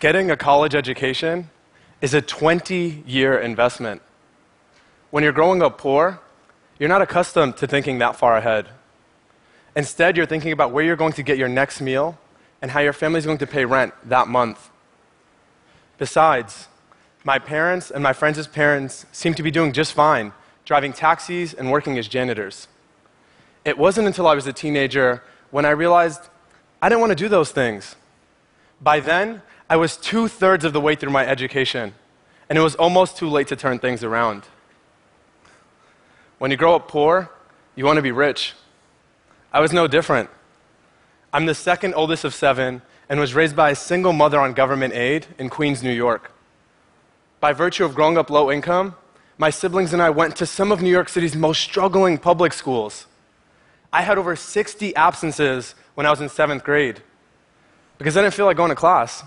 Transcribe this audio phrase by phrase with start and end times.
[0.00, 1.50] Getting a college education
[2.00, 4.00] is a 20 year investment.
[5.10, 6.20] When you're growing up poor,
[6.78, 8.68] you're not accustomed to thinking that far ahead.
[9.74, 12.16] Instead, you're thinking about where you're going to get your next meal
[12.62, 14.70] and how your family's going to pay rent that month.
[15.98, 16.68] Besides,
[17.24, 20.32] my parents and my friends' parents seem to be doing just fine,
[20.64, 22.68] driving taxis and working as janitors.
[23.64, 26.28] It wasn't until I was a teenager when I realized
[26.80, 27.96] I didn't want to do those things.
[28.80, 31.94] By then, I was two thirds of the way through my education,
[32.48, 34.44] and it was almost too late to turn things around.
[36.38, 37.30] When you grow up poor,
[37.74, 38.54] you want to be rich.
[39.52, 40.30] I was no different.
[41.32, 44.94] I'm the second oldest of seven and was raised by a single mother on government
[44.94, 46.32] aid in Queens, New York.
[47.40, 48.94] By virtue of growing up low income,
[49.36, 53.06] my siblings and I went to some of New York City's most struggling public schools.
[53.92, 57.02] I had over 60 absences when I was in seventh grade
[57.98, 59.22] because I didn't feel like going to class.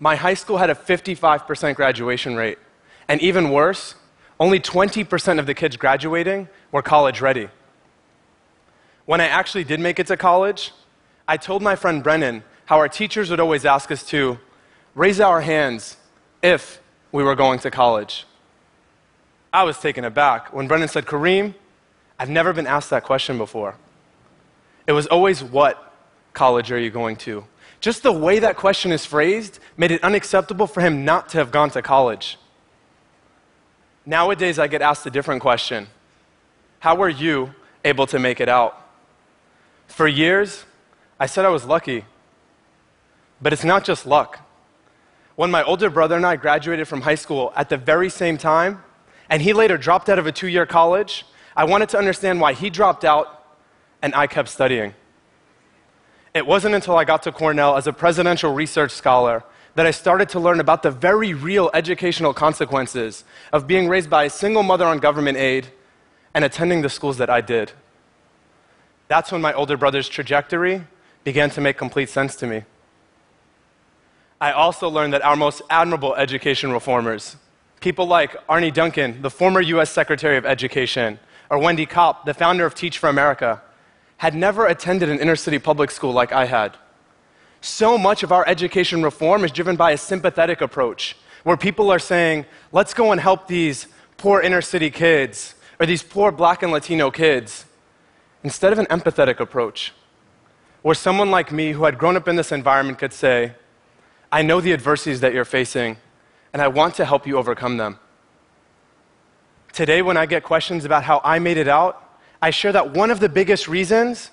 [0.00, 2.58] My high school had a 55% graduation rate,
[3.08, 3.94] and even worse,
[4.38, 7.48] only 20% of the kids graduating were college ready.
[9.06, 10.72] When I actually did make it to college,
[11.26, 14.38] I told my friend Brennan how our teachers would always ask us to
[14.94, 15.96] raise our hands
[16.42, 18.26] if we were going to college.
[19.52, 21.54] I was taken aback when Brennan said, Karim,
[22.18, 23.76] I've never been asked that question before.
[24.86, 25.92] It was always, What
[26.34, 27.44] college are you going to?
[27.80, 31.50] Just the way that question is phrased made it unacceptable for him not to have
[31.50, 32.38] gone to college.
[34.04, 35.88] Nowadays, I get asked a different question
[36.80, 37.54] How were you
[37.84, 38.84] able to make it out?
[39.86, 40.64] For years,
[41.20, 42.04] I said I was lucky.
[43.40, 44.40] But it's not just luck.
[45.36, 48.82] When my older brother and I graduated from high school at the very same time,
[49.30, 51.24] and he later dropped out of a two year college,
[51.56, 53.44] I wanted to understand why he dropped out
[54.02, 54.94] and I kept studying.
[56.34, 59.44] It wasn't until I got to Cornell as a presidential research scholar
[59.74, 64.24] that I started to learn about the very real educational consequences of being raised by
[64.24, 65.68] a single mother on government aid
[66.34, 67.72] and attending the schools that I did.
[69.08, 70.84] That's when my older brother's trajectory
[71.24, 72.64] began to make complete sense to me.
[74.40, 77.36] I also learned that our most admirable education reformers,
[77.80, 81.18] people like Arne Duncan, the former US Secretary of Education,
[81.50, 83.62] or Wendy Kopp, the founder of Teach for America,
[84.18, 86.76] had never attended an inner city public school like I had.
[87.60, 91.98] So much of our education reform is driven by a sympathetic approach, where people are
[91.98, 93.86] saying, let's go and help these
[94.16, 97.64] poor inner city kids or these poor black and Latino kids,
[98.42, 99.92] instead of an empathetic approach,
[100.82, 103.54] where someone like me who had grown up in this environment could say,
[104.30, 105.96] I know the adversities that you're facing,
[106.52, 107.98] and I want to help you overcome them.
[109.72, 112.07] Today, when I get questions about how I made it out,
[112.40, 114.30] I share that one of the biggest reasons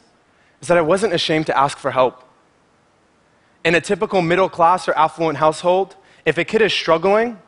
[0.62, 2.24] is that I wasn't ashamed to ask for help.
[3.64, 5.96] In a typical middle class or affluent household,
[6.26, 7.40] if a kid is struggling,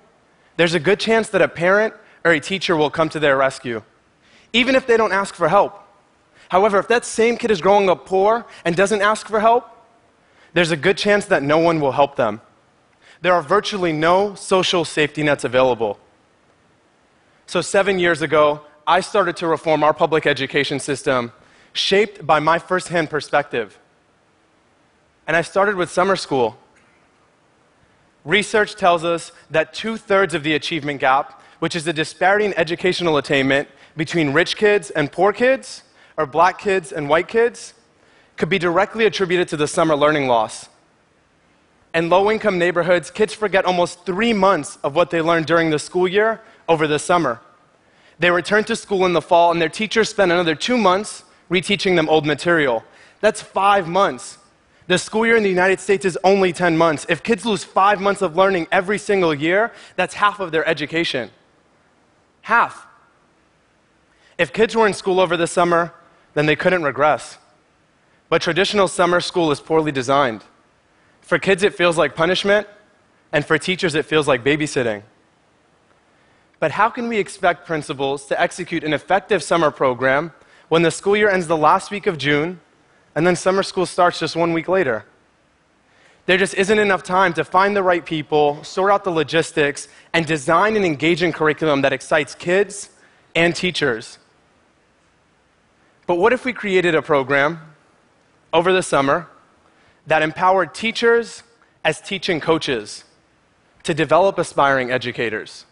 [0.57, 1.94] there's a good chance that a parent
[2.25, 3.84] or a teacher will come to their rescue,
[4.51, 5.84] even if they don't ask for help.
[6.50, 9.69] However, if that same kid is growing up poor and doesn't ask for help,
[10.53, 12.41] there's a good chance that no one will help them.
[13.22, 16.00] There are virtually no social safety nets available.
[17.45, 21.33] So, seven years ago, I started to reform our public education system,
[21.73, 23.77] shaped by my firsthand perspective.
[25.27, 26.57] And I started with summer school.
[28.23, 32.53] Research tells us that two thirds of the achievement gap, which is the disparity in
[32.53, 35.83] educational attainment between rich kids and poor kids,
[36.15, 37.73] or black kids and white kids,
[38.37, 40.69] could be directly attributed to the summer learning loss.
[41.93, 45.79] In low income neighborhoods, kids forget almost three months of what they learned during the
[45.79, 46.39] school year
[46.69, 47.41] over the summer.
[48.19, 51.95] They return to school in the fall, and their teachers spend another two months reteaching
[51.95, 52.83] them old material.
[53.22, 54.38] That's five months.
[54.88, 57.06] The school year in the United States is only 10 months.
[57.09, 61.30] If kids lose five months of learning every single year, that's half of their education.
[62.41, 62.88] Half.
[64.38, 65.94] If kids were in school over the summer,
[66.36, 67.38] then they couldn't regress.
[68.30, 70.44] But traditional summer school is poorly designed.
[71.21, 72.68] For kids, it feels like punishment,
[73.33, 75.03] and for teachers, it feels like babysitting.
[76.59, 80.33] But how can we expect principals to execute an effective summer program
[80.69, 82.59] when the school year ends the last week of June
[83.15, 85.06] and then summer school starts just one week later?
[86.25, 90.25] There just isn't enough time to find the right people, sort out the logistics, and
[90.25, 92.89] design an engaging curriculum that excites kids
[93.33, 94.18] and teachers.
[96.06, 97.60] But what if we created a program
[98.51, 99.27] over the summer
[100.07, 101.44] that empowered teachers
[101.86, 103.06] as teaching coaches
[103.83, 105.65] to develop aspiring educators?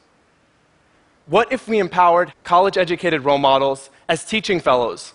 [1.28, 5.14] What if we empowered college educated role models as teaching fellows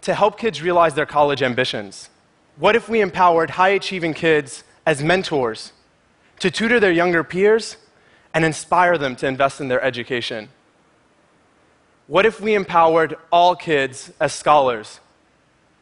[0.00, 2.10] to help kids realize their college ambitions?
[2.56, 5.72] What if we empowered high achieving kids as mentors
[6.40, 7.76] to tutor their younger peers
[8.32, 10.48] and inspire them to invest in their education?
[12.08, 15.00] What if we empowered all kids as scholars?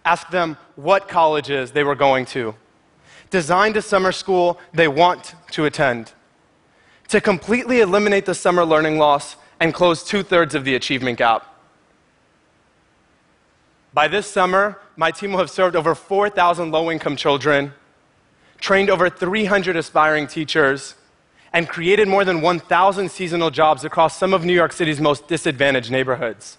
[0.05, 2.55] Ask them what colleges they were going to,
[3.31, 6.13] designed a summer school they want to attend,
[7.13, 11.47] to completely eliminate the summer learning loss and close two thirds of the achievement gap.
[13.93, 17.75] By this summer, my team will have served over 4,000 low income children,
[18.61, 20.95] trained over 300 aspiring teachers,
[21.53, 25.91] and created more than 1,000 seasonal jobs across some of New York City's most disadvantaged
[25.91, 26.57] neighborhoods.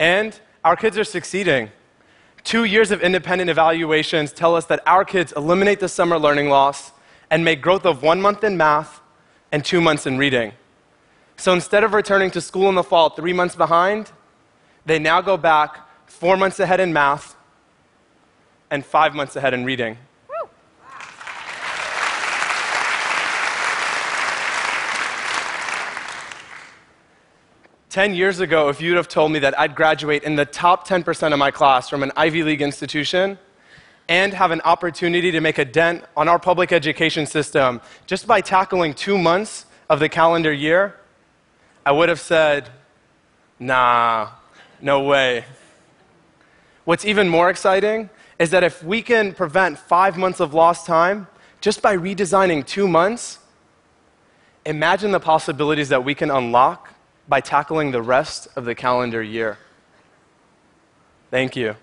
[0.00, 1.70] And our kids are succeeding.
[2.44, 6.92] Two years of independent evaluations tell us that our kids eliminate the summer learning loss
[7.30, 9.00] and make growth of one month in math
[9.52, 10.52] and two months in reading.
[11.36, 14.12] So instead of returning to school in the fall three months behind,
[14.84, 17.36] they now go back four months ahead in math
[18.70, 19.98] and five months ahead in reading.
[27.92, 31.34] Ten years ago, if you'd have told me that I'd graduate in the top 10%
[31.34, 33.38] of my class from an Ivy League institution
[34.08, 38.40] and have an opportunity to make a dent on our public education system just by
[38.40, 40.96] tackling two months of the calendar year,
[41.84, 42.70] I would have said,
[43.58, 44.30] nah,
[44.80, 45.44] no way.
[46.86, 51.26] What's even more exciting is that if we can prevent five months of lost time
[51.60, 53.38] just by redesigning two months,
[54.64, 56.91] imagine the possibilities that we can unlock
[57.28, 59.58] by tackling the rest of the calendar year.
[61.30, 61.76] Thank you.